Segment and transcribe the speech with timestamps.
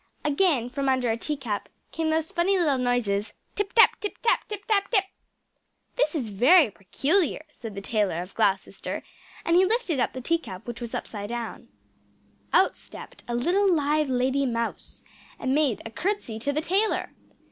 [0.25, 4.47] Again from under a tea cup, came those funny little noises Tip tap, tip tap,
[4.47, 5.03] Tip tap tip!
[5.95, 9.03] "This is very peculiar," said the Tailor of Gloucester;
[9.45, 11.67] and he lifted up the tea cup which was upside down.
[12.51, 15.03] Out stepped a little live lady mouse,
[15.37, 17.11] and made a curtsey to the tailor!